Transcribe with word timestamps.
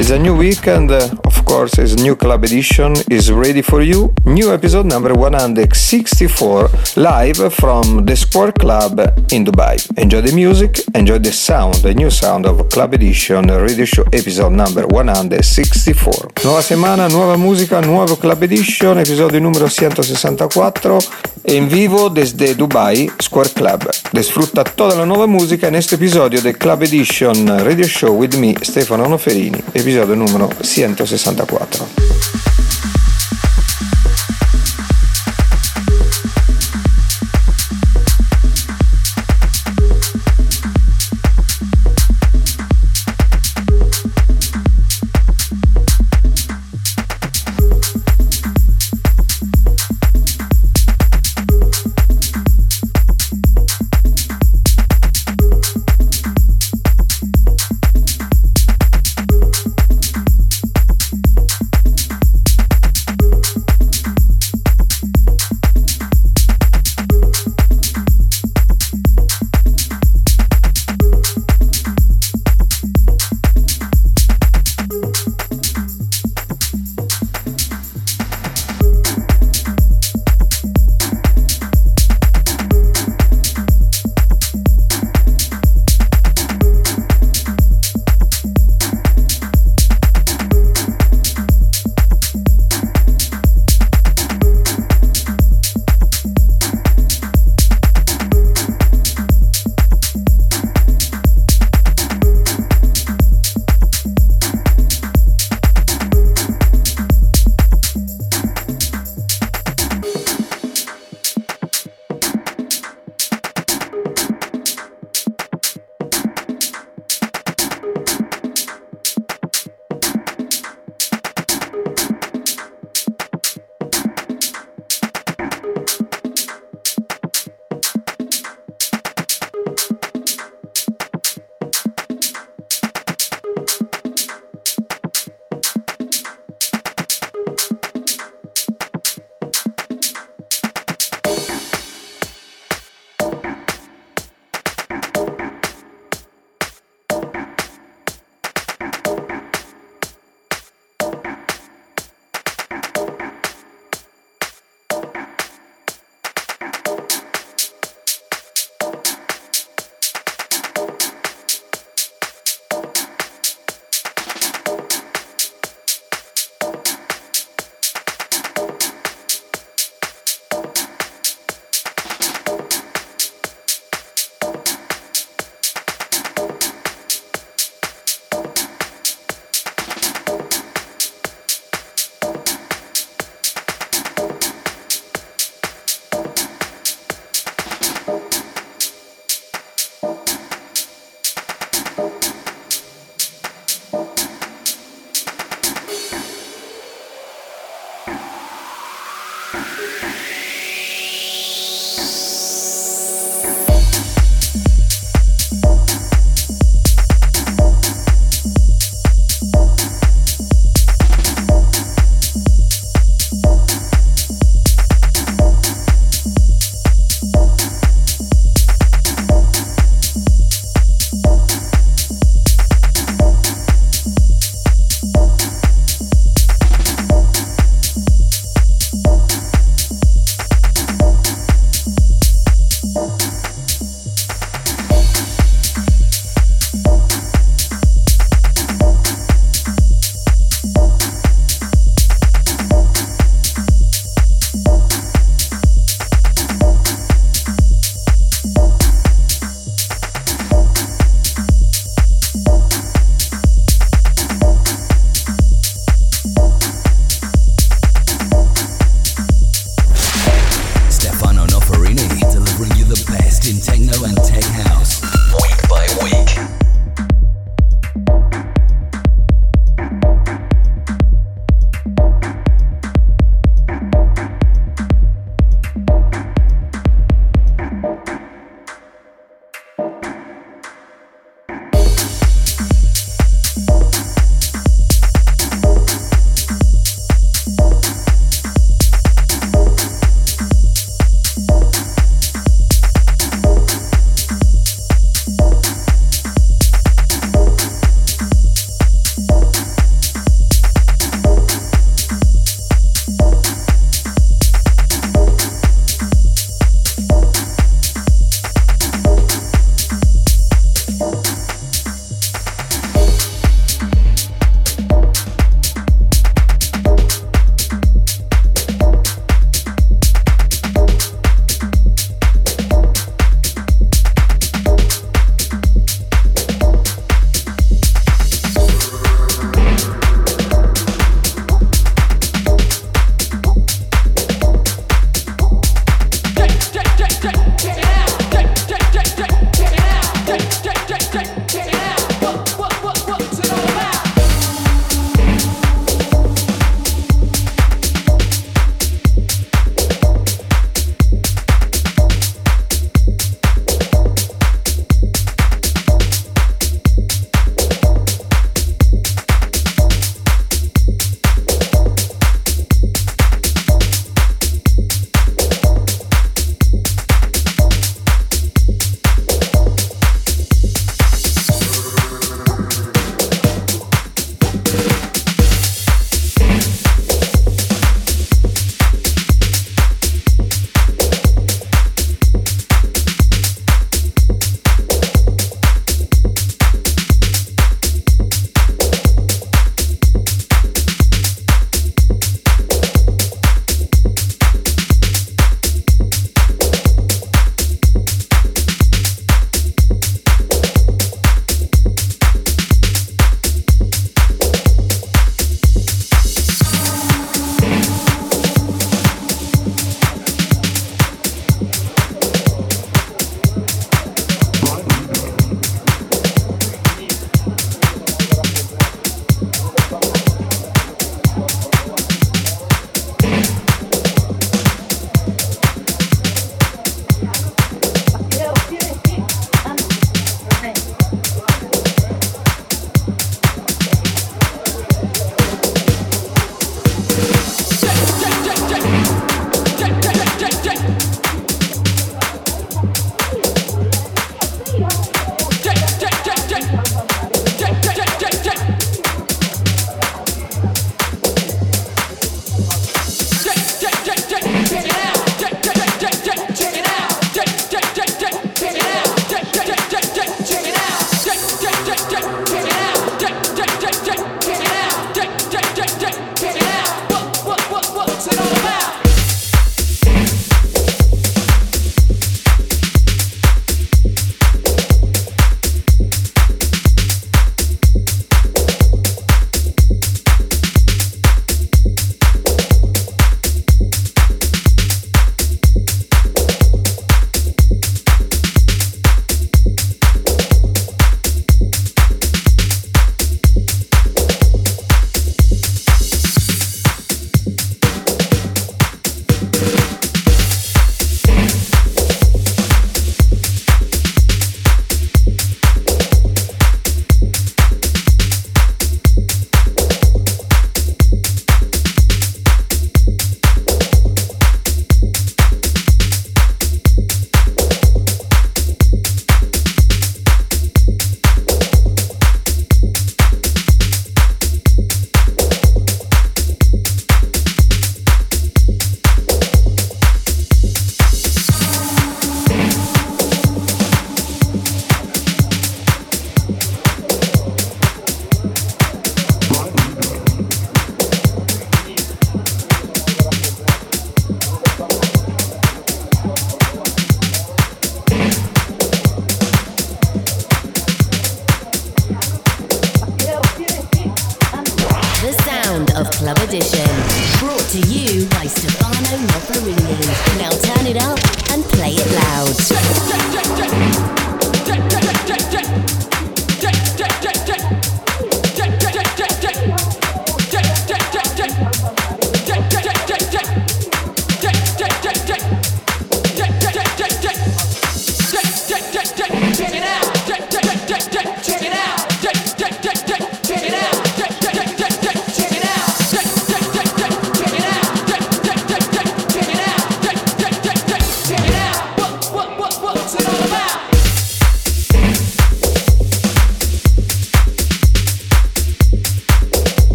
It's 0.00 0.08
a 0.08 0.18
new 0.18 0.34
weekend, 0.34 0.90
uh, 0.90 1.10
of 1.24 1.44
course, 1.44 1.76
it's 1.76 1.94
new 1.96 2.16
club 2.16 2.42
edition 2.44 2.94
is 3.10 3.30
ready 3.30 3.60
for 3.60 3.82
you. 3.82 4.14
New 4.24 4.50
episode 4.50 4.86
number 4.86 5.12
164, 5.12 6.70
live 6.96 7.52
from 7.52 8.06
the 8.06 8.16
Square 8.16 8.52
Club 8.52 8.98
in 9.30 9.44
Dubai. 9.44 9.76
Enjoy 9.98 10.22
the 10.22 10.32
music, 10.32 10.80
enjoy 10.94 11.18
the 11.18 11.30
sound, 11.30 11.74
the 11.82 11.92
new 11.92 12.08
sound 12.08 12.46
of 12.46 12.66
Club 12.70 12.94
Edition 12.94 13.48
Radio 13.48 13.84
Show 13.84 14.04
episode 14.10 14.54
number 14.54 14.86
164. 14.86 16.30
Nuova 16.44 16.62
settimana, 16.62 17.06
nuova 17.06 17.36
musica, 17.36 17.80
nuovo 17.80 18.16
Club 18.16 18.42
Edition, 18.42 19.00
episodio 19.00 19.38
numero 19.38 19.68
164 19.68 20.98
en 21.42 21.68
vivo 21.68 22.08
desde 22.08 22.54
Dubai 22.54 23.10
Square 23.20 23.50
Club. 23.52 23.90
Disfruta 24.12 24.64
toda 24.64 24.94
la 24.94 25.04
nuova 25.04 25.26
musica 25.26 25.68
en 25.68 25.74
este 25.74 25.96
episodio 25.96 26.40
de 26.40 26.54
Club 26.54 26.84
Edition 26.84 27.46
Radio 27.46 27.86
Show 27.86 28.16
with 28.16 28.36
me, 28.36 28.54
Stefano 28.62 29.06
Noferini. 29.06 29.62
Episodio 29.90 30.14
numero 30.14 30.48
164. 30.60 32.59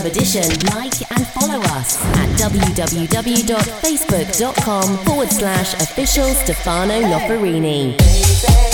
Club 0.00 0.12
Edition, 0.12 0.48
like 0.74 0.96
and 1.10 1.26
follow 1.26 1.60
us 1.76 1.98
at 2.16 2.28
www.facebook.com 2.38 4.96
forward 5.04 5.30
slash 5.30 5.74
official 5.74 6.28
Stefano 6.28 7.02
Noferini. 7.02 8.69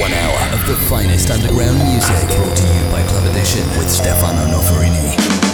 One 0.00 0.12
hour 0.12 0.54
of 0.54 0.64
the 0.68 0.76
finest 0.88 1.28
underground 1.28 1.78
music 1.78 2.36
brought 2.36 2.56
to 2.56 2.62
you 2.62 2.90
by 2.92 3.02
Club 3.08 3.26
Edition 3.26 3.66
with 3.76 3.90
Stefano 3.90 4.46
Noferini. 4.46 5.47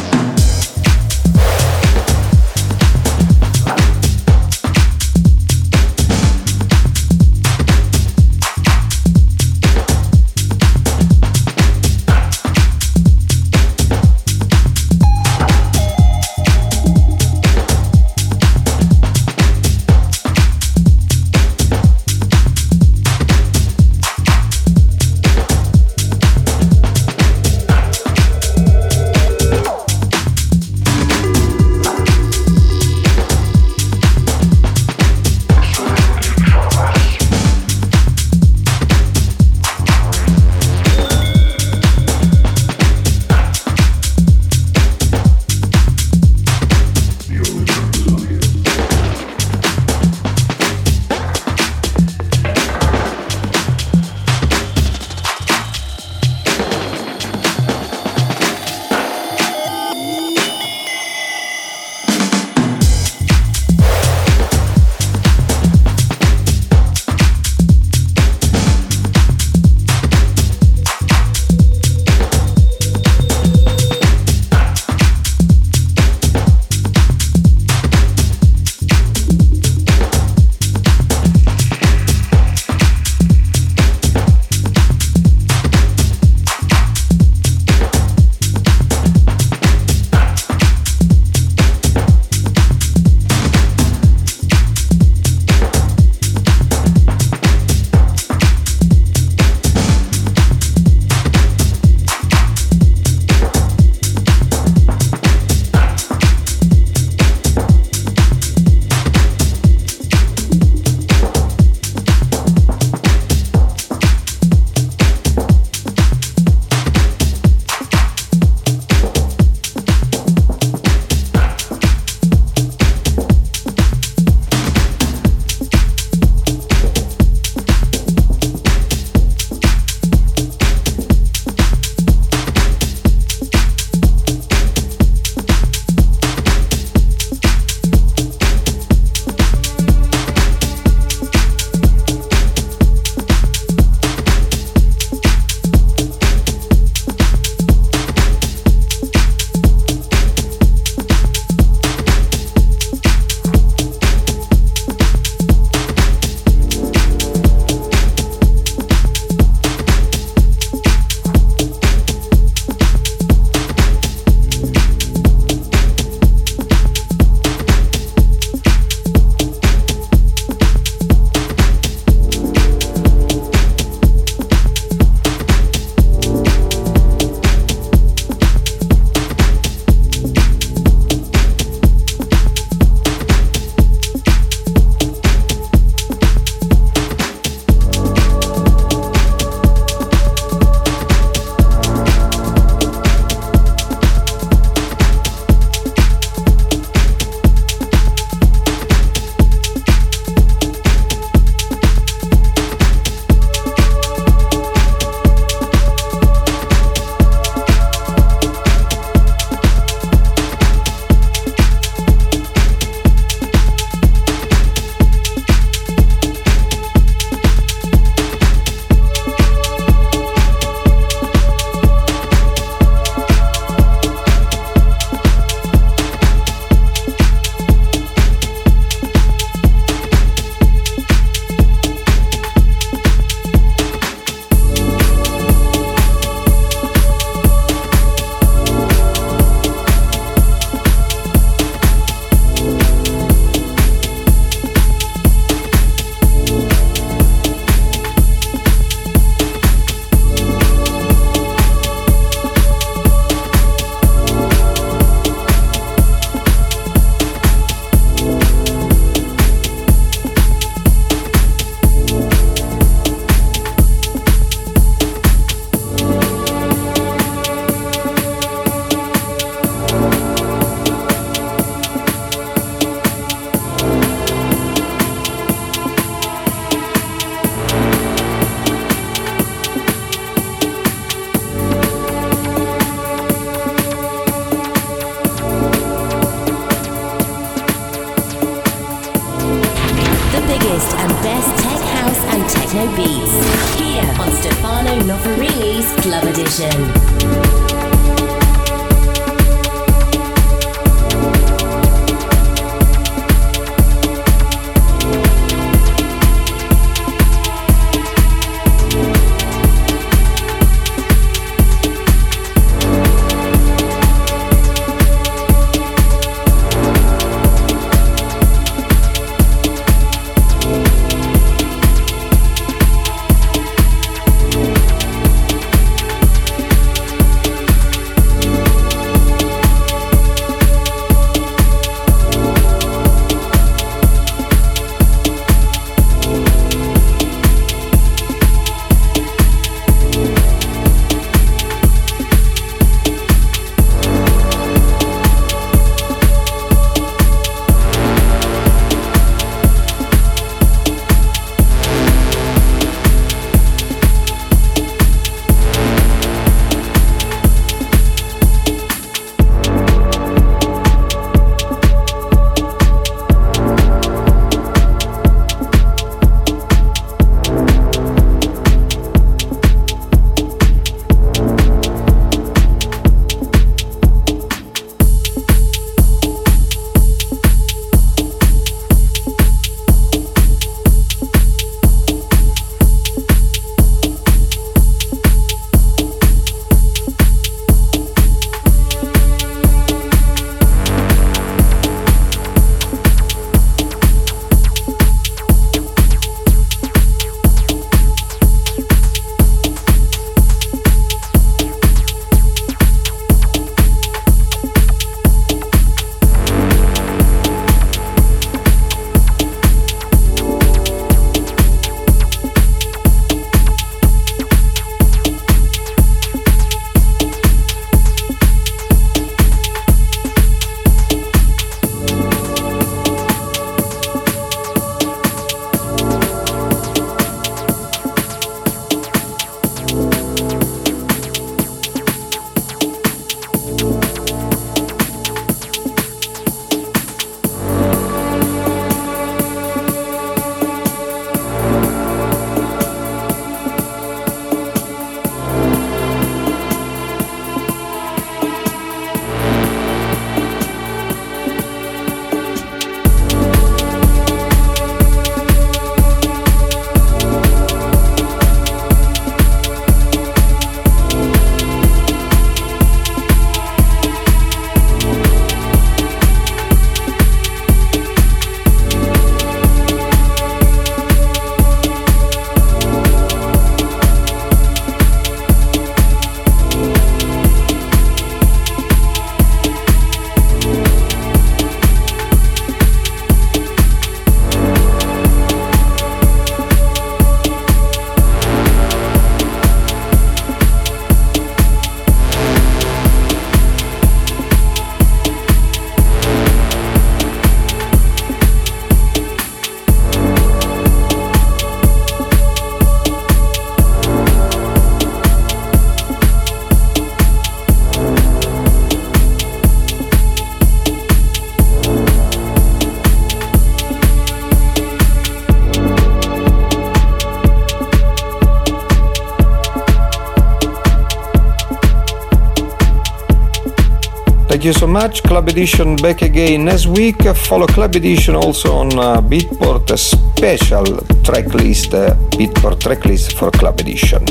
Thank 524.65 524.77
you 524.77 524.81
so 524.81 524.87
much. 524.87 525.23
Club 525.25 525.51
Edition 525.51 525.97
back 525.97 526.23
again 526.23 526.65
next 526.65 526.87
week. 526.87 527.23
Follow 527.37 527.67
Club 527.67 527.95
Edition 527.97 528.35
also 528.35 528.73
on 528.73 528.99
uh, 528.99 529.21
Beatport 529.21 529.95
special 529.99 530.85
tracklist, 531.23 531.93
uh, 531.93 532.15
Beatport 532.31 532.81
tracklist 532.81 533.35
for 533.35 533.51
Club 533.51 533.79
Edition. 533.81 534.27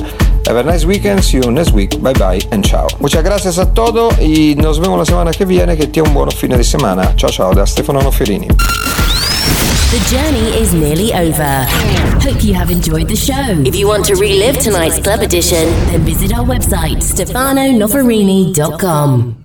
Have 0.47 0.55
a 0.55 0.63
nice 0.63 0.85
weekend. 0.85 1.23
See 1.23 1.37
you 1.37 1.51
next 1.51 1.73
week. 1.73 2.01
Bye 2.01 2.13
bye 2.13 2.39
and 2.51 2.65
ciao. 2.65 2.87
Muchas 2.99 3.23
gracias 3.23 3.59
a 3.59 3.71
todo 3.75 4.09
y 4.19 4.55
nos 4.55 4.79
vemos 4.79 4.97
la 4.97 5.05
semana 5.05 5.31
que 5.33 5.45
viene. 5.45 5.77
Que 5.77 5.85
tenga 5.85 6.07
un 6.07 6.15
buon 6.15 6.31
fine 6.31 6.57
di 6.57 6.63
semana. 6.63 7.15
Ciao 7.15 7.29
ciao 7.29 7.53
da 7.53 7.67
Stefano 7.67 8.01
Noferini. 8.01 8.47
The 8.47 9.99
journey 10.09 10.57
is 10.59 10.73
nearly 10.73 11.13
over. 11.13 11.67
Hope 12.23 12.43
you 12.43 12.55
have 12.55 12.71
enjoyed 12.71 13.07
the 13.07 13.15
show. 13.15 13.61
If 13.67 13.75
you 13.75 13.87
want 13.87 14.05
to 14.05 14.15
relive 14.15 14.57
tonight's 14.57 14.97
club 14.99 15.21
edition, 15.21 15.69
then 15.91 16.01
visit 16.01 16.33
our 16.33 16.43
website, 16.43 17.03
stefanonoferini.com. 17.03 19.42